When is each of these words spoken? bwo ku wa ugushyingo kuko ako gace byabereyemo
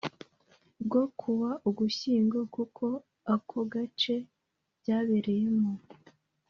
bwo 0.85 1.01
ku 1.19 1.29
wa 1.41 1.51
ugushyingo 1.69 2.39
kuko 2.55 2.85
ako 3.33 3.57
gace 3.73 4.15
byabereyemo 4.79 5.71